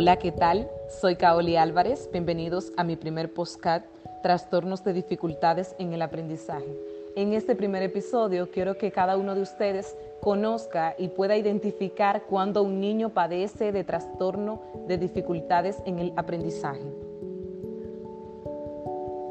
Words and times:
Hola, 0.00 0.14
¿qué 0.14 0.30
tal? 0.30 0.70
Soy 1.00 1.16
Kaoli 1.16 1.56
Álvarez. 1.56 2.08
Bienvenidos 2.12 2.72
a 2.76 2.84
mi 2.84 2.94
primer 2.94 3.34
postcard, 3.34 3.82
Trastornos 4.22 4.84
de 4.84 4.92
dificultades 4.92 5.74
en 5.80 5.92
el 5.92 6.02
aprendizaje. 6.02 6.72
En 7.16 7.32
este 7.32 7.56
primer 7.56 7.82
episodio 7.82 8.48
quiero 8.52 8.78
que 8.78 8.92
cada 8.92 9.16
uno 9.16 9.34
de 9.34 9.42
ustedes 9.42 9.96
conozca 10.20 10.94
y 10.98 11.08
pueda 11.08 11.36
identificar 11.36 12.22
cuando 12.30 12.62
un 12.62 12.80
niño 12.80 13.08
padece 13.08 13.72
de 13.72 13.82
trastorno 13.82 14.62
de 14.86 14.98
dificultades 14.98 15.82
en 15.84 15.98
el 15.98 16.12
aprendizaje. 16.14 16.94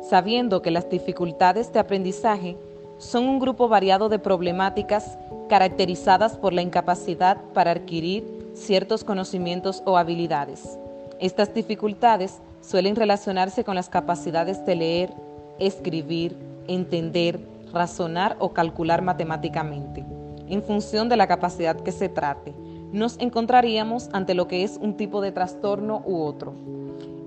Sabiendo 0.01 0.61
que 0.61 0.71
las 0.71 0.89
dificultades 0.89 1.71
de 1.71 1.79
aprendizaje 1.79 2.57
son 2.97 3.23
un 3.29 3.39
grupo 3.39 3.69
variado 3.69 4.09
de 4.09 4.19
problemáticas 4.19 5.17
caracterizadas 5.47 6.35
por 6.35 6.51
la 6.51 6.61
incapacidad 6.61 7.41
para 7.53 7.71
adquirir 7.71 8.36
ciertos 8.57 9.03
conocimientos 9.03 9.81
o 9.85 9.97
habilidades. 9.97 10.77
Estas 11.19 11.53
dificultades 11.53 12.39
suelen 12.61 12.95
relacionarse 12.95 13.63
con 13.63 13.75
las 13.75 13.89
capacidades 13.89 14.65
de 14.65 14.75
leer, 14.75 15.13
escribir, 15.59 16.37
entender, 16.67 17.39
razonar 17.73 18.35
o 18.39 18.53
calcular 18.53 19.01
matemáticamente. 19.01 20.05
En 20.47 20.63
función 20.63 21.09
de 21.09 21.17
la 21.17 21.27
capacidad 21.27 21.75
que 21.75 21.91
se 21.91 22.09
trate, 22.09 22.53
nos 22.91 23.17
encontraríamos 23.19 24.09
ante 24.13 24.33
lo 24.33 24.47
que 24.47 24.63
es 24.63 24.77
un 24.81 24.95
tipo 24.95 25.21
de 25.21 25.31
trastorno 25.31 26.01
u 26.05 26.21
otro. 26.21 26.53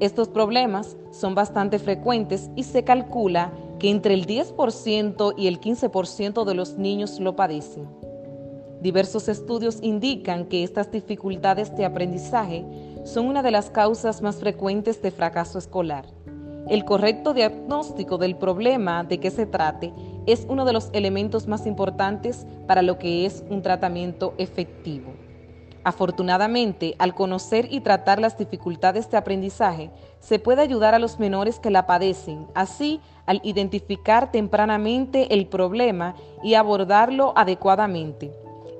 Estos 0.00 0.28
problemas 0.28 0.96
son 1.10 1.34
bastante 1.34 1.78
frecuentes 1.78 2.50
y 2.56 2.62
se 2.62 2.84
calcula 2.84 3.52
que 3.78 3.90
entre 3.90 4.14
el 4.14 4.26
10% 4.26 5.34
y 5.36 5.46
el 5.46 5.60
15% 5.60 6.44
de 6.44 6.54
los 6.54 6.78
niños 6.78 7.20
lo 7.20 7.36
padecen. 7.36 8.09
Diversos 8.80 9.28
estudios 9.28 9.78
indican 9.82 10.46
que 10.46 10.64
estas 10.64 10.90
dificultades 10.90 11.76
de 11.76 11.84
aprendizaje 11.84 12.64
son 13.04 13.26
una 13.26 13.42
de 13.42 13.50
las 13.50 13.68
causas 13.68 14.22
más 14.22 14.36
frecuentes 14.36 15.02
de 15.02 15.10
fracaso 15.10 15.58
escolar. 15.58 16.06
El 16.66 16.86
correcto 16.86 17.34
diagnóstico 17.34 18.16
del 18.16 18.36
problema 18.36 19.04
de 19.04 19.20
que 19.20 19.30
se 19.30 19.44
trate 19.44 19.92
es 20.26 20.46
uno 20.48 20.64
de 20.64 20.72
los 20.72 20.88
elementos 20.94 21.46
más 21.46 21.66
importantes 21.66 22.46
para 22.66 22.80
lo 22.80 22.98
que 22.98 23.26
es 23.26 23.44
un 23.50 23.60
tratamiento 23.60 24.32
efectivo. 24.38 25.12
Afortunadamente, 25.84 26.94
al 26.98 27.14
conocer 27.14 27.68
y 27.70 27.80
tratar 27.80 28.18
las 28.18 28.38
dificultades 28.38 29.10
de 29.10 29.18
aprendizaje, 29.18 29.90
se 30.20 30.38
puede 30.38 30.62
ayudar 30.62 30.94
a 30.94 30.98
los 30.98 31.18
menores 31.18 31.58
que 31.58 31.70
la 31.70 31.86
padecen, 31.86 32.46
así 32.54 33.00
al 33.26 33.42
identificar 33.44 34.32
tempranamente 34.32 35.34
el 35.34 35.48
problema 35.48 36.14
y 36.42 36.54
abordarlo 36.54 37.34
adecuadamente 37.36 38.30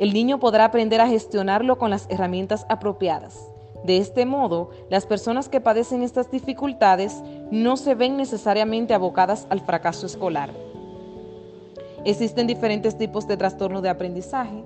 el 0.00 0.14
niño 0.14 0.40
podrá 0.40 0.64
aprender 0.64 1.00
a 1.02 1.08
gestionarlo 1.08 1.78
con 1.78 1.90
las 1.90 2.06
herramientas 2.08 2.66
apropiadas. 2.70 3.52
De 3.84 3.98
este 3.98 4.24
modo, 4.24 4.70
las 4.88 5.04
personas 5.06 5.50
que 5.50 5.60
padecen 5.60 6.02
estas 6.02 6.30
dificultades 6.30 7.22
no 7.50 7.76
se 7.76 7.94
ven 7.94 8.16
necesariamente 8.16 8.94
abocadas 8.94 9.46
al 9.50 9.60
fracaso 9.60 10.06
escolar. 10.06 10.50
Existen 12.06 12.46
diferentes 12.46 12.96
tipos 12.96 13.28
de 13.28 13.36
trastorno 13.36 13.82
de 13.82 13.90
aprendizaje. 13.90 14.64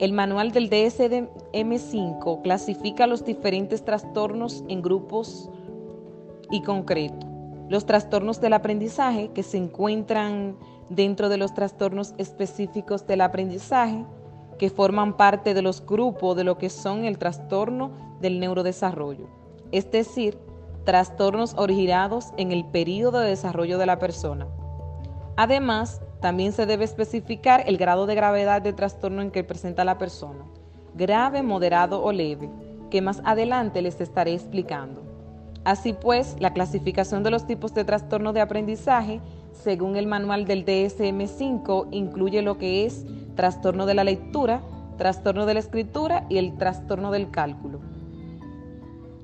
El 0.00 0.12
manual 0.12 0.50
del 0.50 0.68
DSM-5 0.68 2.42
clasifica 2.42 3.06
los 3.06 3.24
diferentes 3.24 3.84
trastornos 3.84 4.64
en 4.68 4.82
grupos 4.82 5.48
y 6.50 6.62
concreto. 6.62 7.24
Los 7.68 7.86
trastornos 7.86 8.40
del 8.40 8.52
aprendizaje 8.52 9.30
que 9.32 9.44
se 9.44 9.58
encuentran 9.58 10.56
dentro 10.88 11.28
de 11.28 11.36
los 11.36 11.54
trastornos 11.54 12.14
específicos 12.18 13.06
del 13.06 13.20
aprendizaje, 13.20 14.04
que 14.58 14.70
forman 14.70 15.16
parte 15.16 15.54
de 15.54 15.62
los 15.62 15.84
grupos 15.84 16.36
de 16.36 16.44
lo 16.44 16.58
que 16.58 16.70
son 16.70 17.04
el 17.04 17.18
trastorno 17.18 17.90
del 18.20 18.40
neurodesarrollo, 18.40 19.28
es 19.72 19.90
decir, 19.90 20.38
trastornos 20.84 21.54
originados 21.54 22.32
en 22.36 22.52
el 22.52 22.64
periodo 22.64 23.20
de 23.20 23.30
desarrollo 23.30 23.76
de 23.78 23.86
la 23.86 23.98
persona. 23.98 24.46
Además, 25.36 26.00
también 26.20 26.52
se 26.52 26.64
debe 26.64 26.84
especificar 26.84 27.64
el 27.66 27.76
grado 27.76 28.06
de 28.06 28.14
gravedad 28.14 28.62
del 28.62 28.74
trastorno 28.74 29.20
en 29.20 29.30
que 29.30 29.44
presenta 29.44 29.84
la 29.84 29.98
persona, 29.98 30.44
grave, 30.94 31.42
moderado 31.42 32.02
o 32.02 32.12
leve, 32.12 32.48
que 32.90 33.02
más 33.02 33.20
adelante 33.24 33.82
les 33.82 34.00
estaré 34.00 34.32
explicando. 34.32 35.02
Así 35.64 35.92
pues, 35.92 36.36
la 36.38 36.52
clasificación 36.52 37.22
de 37.24 37.30
los 37.30 37.46
tipos 37.46 37.74
de 37.74 37.84
trastorno 37.84 38.32
de 38.32 38.40
aprendizaje, 38.40 39.20
según 39.52 39.96
el 39.96 40.06
manual 40.06 40.46
del 40.46 40.64
DSM-5, 40.64 41.88
incluye 41.90 42.40
lo 42.40 42.56
que 42.56 42.86
es 42.86 43.04
trastorno 43.36 43.86
de 43.86 43.94
la 43.94 44.02
lectura, 44.02 44.62
trastorno 44.98 45.46
de 45.46 45.54
la 45.54 45.60
escritura 45.60 46.26
y 46.28 46.38
el 46.38 46.56
trastorno 46.56 47.12
del 47.12 47.30
cálculo. 47.30 47.80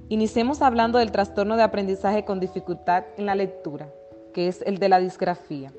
Iniciemos 0.09 0.63
hablando 0.63 0.99
del 0.99 1.11
trastorno 1.11 1.57
de 1.57 1.63
aprendizaje 1.63 2.25
con 2.25 2.39
dificultad 2.39 3.05
en 3.17 3.27
la 3.27 3.35
lectura, 3.35 3.89
que 4.35 4.47
es 4.47 4.63
el 4.63 4.79
de 4.79 4.89
la 4.89 4.99
disgrafía. 4.99 5.73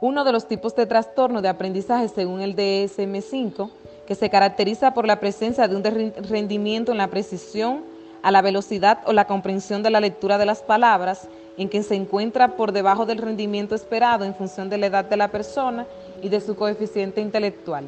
Uno 0.00 0.24
de 0.24 0.32
los 0.32 0.46
tipos 0.46 0.76
de 0.76 0.86
trastorno 0.86 1.42
de 1.42 1.48
aprendizaje 1.48 2.08
según 2.08 2.40
el 2.40 2.54
DSM-5, 2.54 3.70
que 4.06 4.14
se 4.14 4.30
caracteriza 4.30 4.94
por 4.94 5.06
la 5.06 5.18
presencia 5.18 5.66
de 5.66 5.74
un 5.74 5.82
rendimiento 6.28 6.92
en 6.92 6.98
la 6.98 7.08
precisión, 7.08 7.82
a 8.22 8.30
la 8.30 8.42
velocidad 8.42 9.00
o 9.06 9.12
la 9.12 9.26
comprensión 9.26 9.82
de 9.82 9.90
la 9.90 10.00
lectura 10.00 10.38
de 10.38 10.46
las 10.46 10.62
palabras, 10.62 11.28
en 11.58 11.68
que 11.68 11.82
se 11.82 11.94
encuentra 11.94 12.56
por 12.56 12.72
debajo 12.72 13.06
del 13.06 13.18
rendimiento 13.18 13.74
esperado 13.74 14.24
en 14.24 14.34
función 14.34 14.68
de 14.68 14.78
la 14.78 14.86
edad 14.86 15.04
de 15.04 15.16
la 15.16 15.28
persona 15.28 15.86
y 16.22 16.28
de 16.28 16.40
su 16.40 16.56
coeficiente 16.56 17.20
intelectual. 17.20 17.84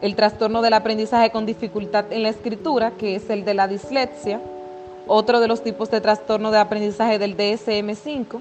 El 0.00 0.16
trastorno 0.16 0.62
del 0.62 0.72
aprendizaje 0.72 1.30
con 1.30 1.46
dificultad 1.46 2.12
en 2.12 2.24
la 2.24 2.28
escritura, 2.28 2.92
que 2.92 3.14
es 3.14 3.30
el 3.30 3.44
de 3.44 3.54
la 3.54 3.68
dislexia, 3.68 4.40
otro 5.06 5.40
de 5.40 5.48
los 5.48 5.62
tipos 5.62 5.90
de 5.90 6.00
trastorno 6.00 6.50
de 6.50 6.58
aprendizaje 6.58 7.18
del 7.18 7.36
DSM-5, 7.36 8.40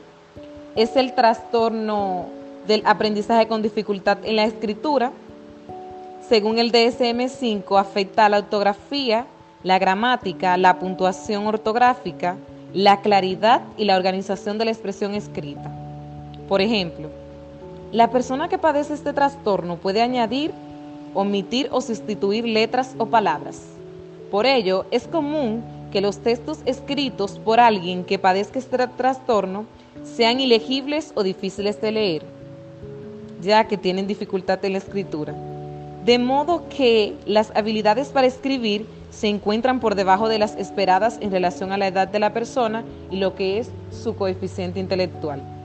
es 0.75 0.95
el 0.95 1.13
trastorno 1.13 2.25
del 2.67 2.83
aprendizaje 2.85 3.47
con 3.47 3.61
dificultad 3.61 4.19
en 4.23 4.37
la 4.37 4.45
escritura. 4.45 5.11
Según 6.27 6.59
el 6.59 6.71
DSM-5, 6.71 7.79
afecta 7.79 8.25
a 8.25 8.29
la 8.29 8.39
ortografía, 8.39 9.25
la 9.63 9.79
gramática, 9.79 10.57
la 10.57 10.79
puntuación 10.79 11.45
ortográfica, 11.45 12.37
la 12.73 13.01
claridad 13.01 13.61
y 13.77 13.85
la 13.85 13.97
organización 13.97 14.57
de 14.57 14.65
la 14.65 14.71
expresión 14.71 15.13
escrita. 15.13 15.71
Por 16.47 16.61
ejemplo, 16.61 17.09
la 17.91 18.09
persona 18.09 18.47
que 18.47 18.57
padece 18.57 18.93
este 18.93 19.11
trastorno 19.11 19.75
puede 19.75 20.01
añadir, 20.01 20.51
omitir 21.13 21.67
o 21.71 21.81
sustituir 21.81 22.45
letras 22.45 22.95
o 22.97 23.07
palabras. 23.07 23.61
Por 24.29 24.45
ello, 24.45 24.85
es 24.91 25.07
común 25.07 25.61
que 25.91 25.99
los 25.99 26.19
textos 26.19 26.59
escritos 26.65 27.37
por 27.39 27.59
alguien 27.59 28.05
que 28.05 28.17
padezca 28.17 28.59
este 28.59 28.87
trastorno 28.87 29.65
sean 30.03 30.39
ilegibles 30.39 31.11
o 31.15 31.23
difíciles 31.23 31.81
de 31.81 31.91
leer, 31.91 32.23
ya 33.41 33.67
que 33.67 33.77
tienen 33.77 34.07
dificultad 34.07 34.63
en 34.63 34.71
la 34.71 34.77
escritura. 34.77 35.35
De 36.05 36.17
modo 36.17 36.69
que 36.69 37.15
las 37.25 37.51
habilidades 37.55 38.07
para 38.07 38.27
escribir 38.27 38.87
se 39.09 39.27
encuentran 39.27 39.81
por 39.81 39.95
debajo 39.95 40.29
de 40.29 40.39
las 40.39 40.55
esperadas 40.55 41.17
en 41.19 41.31
relación 41.31 41.73
a 41.73 41.77
la 41.77 41.87
edad 41.87 42.07
de 42.07 42.19
la 42.19 42.31
persona 42.31 42.85
y 43.11 43.17
lo 43.17 43.35
que 43.35 43.59
es 43.59 43.69
su 43.91 44.15
coeficiente 44.15 44.79
intelectual. 44.79 45.60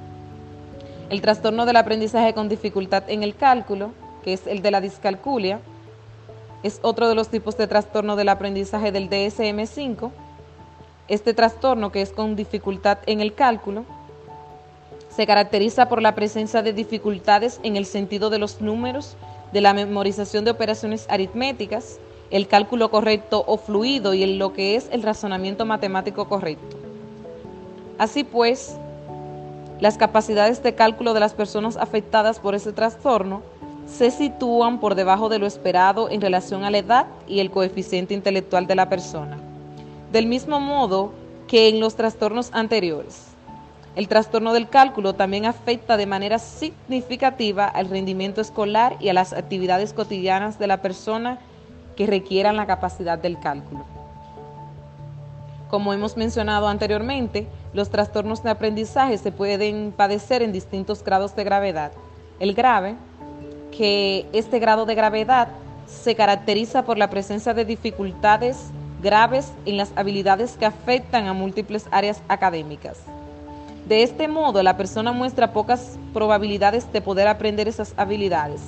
El 1.09 1.21
trastorno 1.21 1.67
del 1.67 1.77
aprendizaje 1.77 2.35
con 2.35 2.49
dificultad 2.49 3.05
en 3.09 3.23
el 3.23 3.37
cálculo, 3.37 3.93
que 4.25 4.33
es 4.33 4.47
el 4.49 4.61
de 4.61 4.73
la 4.73 4.81
discalculia, 4.81 5.61
es 6.65 6.81
otro 6.83 7.09
de 7.09 7.15
los 7.15 7.29
tipos 7.29 7.57
de 7.57 7.69
trastorno 7.69 8.17
del 8.17 8.29
aprendizaje 8.29 8.91
del 8.91 9.09
DSM-5. 9.09 10.11
Este 11.07 11.33
trastorno, 11.33 11.93
que 11.93 12.03
es 12.03 12.11
con 12.11 12.35
dificultad 12.35 12.99
en 13.07 13.21
el 13.21 13.35
cálculo, 13.35 13.85
se 15.15 15.29
caracteriza 15.29 15.89
por 15.89 16.03
la 16.03 16.17
presencia 16.17 16.63
de 16.63 16.73
dificultades 16.73 17.61
en 17.63 17.77
el 17.77 17.87
sentido 17.87 18.29
de 18.29 18.39
los 18.39 18.61
números, 18.61 19.17
de 19.53 19.61
la 19.61 19.75
memorización 19.75 20.45
de 20.45 20.51
operaciones 20.51 21.07
aritméticas, 21.09 22.01
el 22.33 22.49
cálculo 22.49 22.91
correcto 22.91 23.45
o 23.47 23.59
fluido 23.59 24.13
y 24.13 24.25
en 24.25 24.41
lo 24.41 24.53
que 24.53 24.75
es 24.75 24.89
el 24.91 25.05
razonamiento 25.05 25.65
matemático 25.65 26.29
correcto. 26.29 26.77
Así 27.97 28.25
pues, 28.25 28.77
las 29.81 29.99
capacidades 29.99 30.63
de 30.63 30.75
cálculo 30.75 31.13
de 31.13 31.21
las 31.21 31.35
personas 31.35 31.77
afectadas 31.77 32.41
por 32.41 32.55
ese 32.55 32.73
trastorno 32.73 33.43
se 33.87 34.11
sitúan 34.11 34.81
por 34.81 34.95
debajo 34.95 35.29
de 35.29 35.39
lo 35.39 35.47
esperado 35.47 36.11
en 36.11 36.21
relación 36.21 36.65
a 36.65 36.71
la 36.71 36.79
edad 36.79 37.07
y 37.29 37.41
el 37.41 37.51
coeficiente 37.51 38.15
intelectual 38.15 38.67
de 38.67 38.75
la 38.75 38.89
persona. 38.89 39.39
Del 40.13 40.27
mismo 40.27 40.61
modo 40.61 41.13
que 41.47 41.69
en 41.69 41.79
los 41.79 41.95
trastornos 41.95 42.51
anteriores. 42.53 43.27
El 43.95 44.09
trastorno 44.09 44.53
del 44.53 44.69
cálculo 44.69 45.15
también 45.15 45.47
afecta 45.47 45.97
de 45.97 46.07
manera 46.07 46.39
significativa 46.39 47.67
al 47.67 47.89
rendimiento 47.89 48.41
escolar 48.41 48.97
y 49.01 49.09
a 49.09 49.15
las 49.15 49.33
actividades 49.33 49.93
cotidianas 49.93 50.59
de 50.59 50.67
la 50.67 50.83
persona 50.83 51.39
que 51.97 52.07
requieran 52.07 52.57
la 52.57 52.67
capacidad 52.67 53.19
del 53.19 53.39
cálculo. 53.41 53.96
Como 55.69 55.93
hemos 55.93 56.17
mencionado 56.17 56.69
anteriormente, 56.69 57.49
los 57.73 57.91
trastornos 57.91 58.43
de 58.43 58.51
aprendizaje 58.51 59.19
se 59.19 59.33
pueden 59.33 59.93
padecer 59.97 60.43
en 60.43 60.53
distintos 60.53 61.03
grados 61.03 61.35
de 61.35 61.43
gravedad. 61.43 61.91
El 62.39 62.55
grave, 62.55 62.95
que 63.77 64.27
este 64.33 64.61
grado 64.61 64.87
de 64.87 64.95
gravedad 64.95 65.49
se 65.87 66.15
caracteriza 66.15 66.85
por 66.85 66.99
la 66.99 67.11
presencia 67.11 67.53
de 67.53 67.65
dificultades 67.65 68.71
graves 69.03 69.53
en 69.67 69.77
las 69.77 69.93
habilidades 69.97 70.57
que 70.57 70.67
afectan 70.67 71.27
a 71.27 71.33
múltiples 71.33 71.87
áreas 71.91 72.23
académicas. 72.29 72.99
De 73.89 74.03
este 74.03 74.29
modo, 74.29 74.63
la 74.63 74.77
persona 74.77 75.13
muestra 75.13 75.53
pocas 75.53 75.99
probabilidades 76.13 76.93
de 76.93 77.01
poder 77.01 77.29
aprender 77.29 77.69
esas 77.69 77.93
habilidades, 77.97 78.61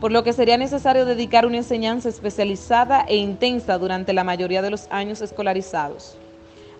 por 0.00 0.10
lo 0.10 0.24
que 0.24 0.32
sería 0.32 0.56
necesario 0.56 1.04
dedicar 1.04 1.46
una 1.46 1.58
enseñanza 1.58 2.08
especializada 2.08 3.02
e 3.08 3.16
intensa 3.16 3.78
durante 3.78 4.12
la 4.12 4.24
mayoría 4.24 4.62
de 4.62 4.70
los 4.70 4.86
años 4.90 5.20
escolarizados. 5.20 6.16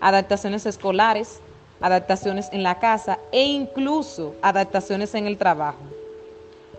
Adaptaciones 0.01 0.65
escolares, 0.65 1.39
adaptaciones 1.79 2.49
en 2.51 2.63
la 2.63 2.79
casa 2.79 3.19
e 3.31 3.45
incluso 3.45 4.35
adaptaciones 4.41 5.15
en 5.15 5.27
el 5.27 5.37
trabajo. 5.37 5.79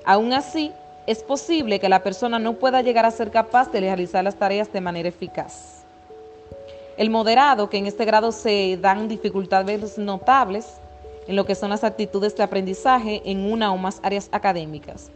Aún 0.04 0.32
así, 0.32 0.72
es 1.06 1.22
posible 1.22 1.80
que 1.80 1.88
la 1.88 2.02
persona 2.02 2.38
no 2.38 2.54
pueda 2.54 2.82
llegar 2.82 3.06
a 3.06 3.10
ser 3.10 3.30
capaz 3.30 3.70
de 3.72 3.80
realizar 3.80 4.22
las 4.22 4.36
tareas 4.36 4.72
de 4.72 4.80
manera 4.80 5.08
eficaz. 5.08 5.84
El 6.96 7.10
moderado, 7.10 7.70
que 7.70 7.78
en 7.78 7.86
este 7.86 8.04
grado 8.04 8.32
se 8.32 8.78
dan 8.80 9.08
dificultades 9.08 9.98
notables, 9.98 10.66
en 11.26 11.36
lo 11.36 11.46
que 11.46 11.54
son 11.54 11.70
las 11.70 11.84
actitudes 11.84 12.36
de 12.36 12.42
aprendizaje 12.42 13.22
en 13.24 13.50
una 13.50 13.72
o 13.72 13.78
más 13.78 14.00
áreas 14.02 14.28
académicas. 14.32 15.10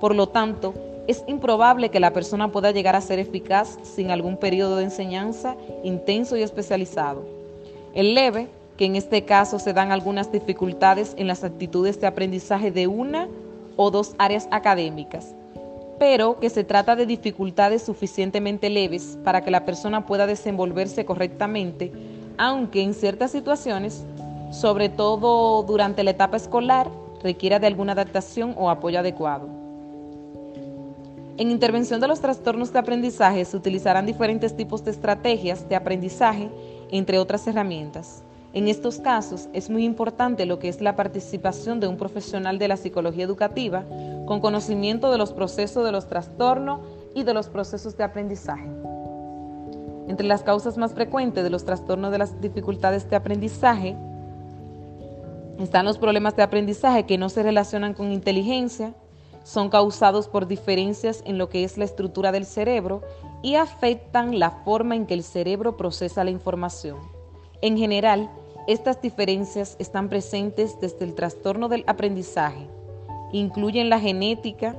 Por 0.00 0.14
lo 0.14 0.28
tanto, 0.28 0.74
es 1.06 1.22
improbable 1.26 1.90
que 1.90 2.00
la 2.00 2.12
persona 2.12 2.50
pueda 2.50 2.70
llegar 2.70 2.96
a 2.96 3.00
ser 3.00 3.18
eficaz 3.18 3.78
sin 3.82 4.10
algún 4.10 4.36
periodo 4.36 4.76
de 4.76 4.84
enseñanza 4.84 5.56
intenso 5.82 6.36
y 6.36 6.42
especializado. 6.42 7.39
El 7.94 8.14
leve, 8.14 8.48
que 8.76 8.84
en 8.86 8.96
este 8.96 9.24
caso 9.24 9.58
se 9.58 9.72
dan 9.72 9.92
algunas 9.92 10.32
dificultades 10.32 11.14
en 11.18 11.26
las 11.26 11.44
actitudes 11.44 12.00
de 12.00 12.06
aprendizaje 12.06 12.70
de 12.70 12.86
una 12.86 13.28
o 13.76 13.90
dos 13.90 14.14
áreas 14.18 14.48
académicas, 14.50 15.34
pero 15.98 16.38
que 16.40 16.50
se 16.50 16.64
trata 16.64 16.96
de 16.96 17.06
dificultades 17.06 17.82
suficientemente 17.82 18.70
leves 18.70 19.18
para 19.24 19.42
que 19.42 19.50
la 19.50 19.64
persona 19.64 20.06
pueda 20.06 20.26
desenvolverse 20.26 21.04
correctamente, 21.04 21.92
aunque 22.38 22.82
en 22.82 22.94
ciertas 22.94 23.32
situaciones 23.32 24.04
sobre 24.50 24.88
todo 24.88 25.62
durante 25.62 26.02
la 26.02 26.10
etapa 26.10 26.36
escolar, 26.36 26.90
requiera 27.22 27.58
de 27.58 27.66
alguna 27.66 27.92
adaptación 27.92 28.54
o 28.56 28.68
apoyo 28.68 28.98
adecuado. 28.98 29.48
En 31.36 31.50
intervención 31.50 32.00
de 32.00 32.08
los 32.08 32.20
trastornos 32.20 32.72
de 32.72 32.80
aprendizaje 32.80 33.44
se 33.44 33.56
utilizarán 33.56 34.06
diferentes 34.06 34.56
tipos 34.56 34.84
de 34.84 34.90
estrategias 34.90 35.68
de 35.68 35.76
aprendizaje, 35.76 36.50
entre 36.90 37.18
otras 37.18 37.46
herramientas. 37.46 38.22
En 38.52 38.66
estos 38.66 38.98
casos 38.98 39.48
es 39.52 39.70
muy 39.70 39.84
importante 39.84 40.44
lo 40.44 40.58
que 40.58 40.68
es 40.68 40.80
la 40.80 40.96
participación 40.96 41.78
de 41.78 41.86
un 41.86 41.96
profesional 41.96 42.58
de 42.58 42.68
la 42.68 42.76
psicología 42.76 43.24
educativa 43.24 43.84
con 44.26 44.40
conocimiento 44.40 45.12
de 45.12 45.18
los 45.18 45.32
procesos 45.32 45.84
de 45.84 45.92
los 45.92 46.08
trastornos 46.08 46.80
y 47.14 47.22
de 47.22 47.34
los 47.34 47.48
procesos 47.48 47.96
de 47.96 48.04
aprendizaje. 48.04 48.68
Entre 50.08 50.26
las 50.26 50.42
causas 50.42 50.76
más 50.76 50.92
frecuentes 50.92 51.44
de 51.44 51.50
los 51.50 51.64
trastornos 51.64 52.10
de 52.10 52.18
las 52.18 52.40
dificultades 52.40 53.08
de 53.08 53.16
aprendizaje 53.16 53.96
están 55.60 55.84
los 55.84 55.98
problemas 55.98 56.34
de 56.34 56.42
aprendizaje 56.42 57.04
que 57.04 57.18
no 57.18 57.28
se 57.28 57.42
relacionan 57.42 57.94
con 57.94 58.10
inteligencia, 58.10 58.94
son 59.42 59.70
causados 59.70 60.28
por 60.28 60.46
diferencias 60.46 61.22
en 61.24 61.38
lo 61.38 61.48
que 61.48 61.64
es 61.64 61.78
la 61.78 61.84
estructura 61.84 62.32
del 62.32 62.44
cerebro 62.44 63.02
y 63.42 63.54
afectan 63.54 64.38
la 64.38 64.50
forma 64.50 64.96
en 64.96 65.06
que 65.06 65.14
el 65.14 65.22
cerebro 65.22 65.76
procesa 65.76 66.24
la 66.24 66.30
información. 66.30 66.98
En 67.62 67.76
general, 67.76 68.30
estas 68.66 69.00
diferencias 69.00 69.76
están 69.78 70.08
presentes 70.08 70.78
desde 70.80 71.04
el 71.04 71.14
trastorno 71.14 71.68
del 71.68 71.84
aprendizaje. 71.86 72.68
Incluyen 73.32 73.88
la 73.88 73.98
genética, 73.98 74.76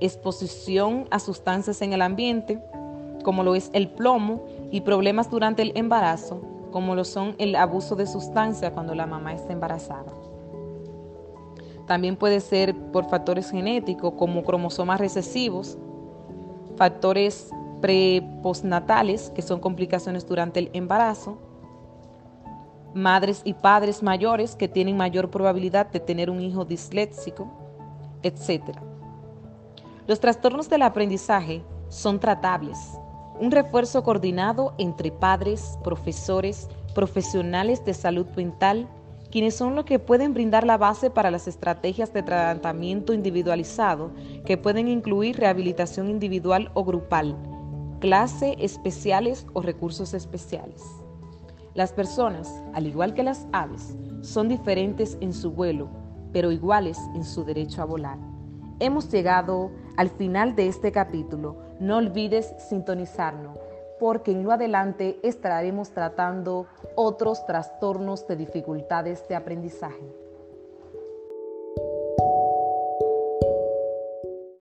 exposición 0.00 1.06
a 1.10 1.18
sustancias 1.18 1.82
en 1.82 1.92
el 1.92 2.02
ambiente, 2.02 2.60
como 3.22 3.42
lo 3.42 3.54
es 3.54 3.70
el 3.72 3.88
plomo, 3.88 4.44
y 4.70 4.82
problemas 4.82 5.30
durante 5.30 5.62
el 5.62 5.72
embarazo, 5.74 6.40
como 6.70 6.94
lo 6.94 7.04
son 7.04 7.34
el 7.38 7.56
abuso 7.56 7.96
de 7.96 8.06
sustancia 8.06 8.72
cuando 8.72 8.94
la 8.94 9.06
mamá 9.06 9.34
está 9.34 9.52
embarazada. 9.52 10.19
También 11.90 12.14
puede 12.14 12.38
ser 12.38 12.72
por 12.92 13.10
factores 13.10 13.50
genéticos 13.50 14.14
como 14.16 14.44
cromosomas 14.44 15.00
recesivos, 15.00 15.76
factores 16.76 17.50
prepostnatales, 17.80 19.30
que 19.30 19.42
son 19.42 19.58
complicaciones 19.58 20.24
durante 20.24 20.60
el 20.60 20.70
embarazo, 20.72 21.38
madres 22.94 23.42
y 23.44 23.54
padres 23.54 24.04
mayores 24.04 24.54
que 24.54 24.68
tienen 24.68 24.96
mayor 24.96 25.32
probabilidad 25.32 25.90
de 25.90 25.98
tener 25.98 26.30
un 26.30 26.40
hijo 26.40 26.64
disléxico, 26.64 27.48
etc. 28.22 28.62
Los 30.06 30.20
trastornos 30.20 30.70
del 30.70 30.82
aprendizaje 30.82 31.64
son 31.88 32.20
tratables 32.20 33.00
un 33.40 33.50
refuerzo 33.50 34.04
coordinado 34.04 34.74
entre 34.78 35.10
padres, 35.10 35.76
profesores, 35.82 36.68
profesionales 36.94 37.84
de 37.84 37.94
salud 37.94 38.26
mental, 38.36 38.86
quienes 39.30 39.54
son 39.54 39.76
los 39.76 39.84
que 39.84 39.98
pueden 39.98 40.34
brindar 40.34 40.66
la 40.66 40.76
base 40.76 41.10
para 41.10 41.30
las 41.30 41.46
estrategias 41.46 42.12
de 42.12 42.22
tratamiento 42.22 43.14
individualizado, 43.14 44.10
que 44.44 44.56
pueden 44.56 44.88
incluir 44.88 45.38
rehabilitación 45.38 46.10
individual 46.10 46.70
o 46.74 46.84
grupal, 46.84 47.36
clase 48.00 48.56
especiales 48.58 49.46
o 49.52 49.62
recursos 49.62 50.14
especiales. 50.14 50.82
Las 51.74 51.92
personas, 51.92 52.52
al 52.74 52.86
igual 52.86 53.14
que 53.14 53.22
las 53.22 53.46
aves, 53.52 53.96
son 54.22 54.48
diferentes 54.48 55.16
en 55.20 55.32
su 55.32 55.52
vuelo, 55.52 55.88
pero 56.32 56.50
iguales 56.50 56.98
en 57.14 57.24
su 57.24 57.44
derecho 57.44 57.82
a 57.82 57.84
volar. 57.84 58.18
Hemos 58.80 59.10
llegado 59.10 59.70
al 59.96 60.08
final 60.10 60.56
de 60.56 60.66
este 60.66 60.90
capítulo. 60.90 61.58
No 61.78 61.98
olvides 61.98 62.52
sintonizarnos 62.68 63.58
porque 64.00 64.32
en 64.32 64.42
lo 64.42 64.50
adelante 64.50 65.20
estaremos 65.22 65.90
tratando 65.90 66.66
otros 66.96 67.46
trastornos 67.46 68.26
de 68.26 68.36
dificultades 68.36 69.28
de 69.28 69.36
aprendizaje. 69.36 70.19